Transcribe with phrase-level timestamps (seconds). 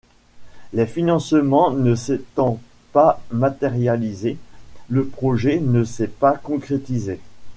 [0.73, 2.59] Les financements ne s'étant
[2.91, 4.39] pas matérialisés,
[4.89, 7.19] le projet ne s'est pas concrétisé.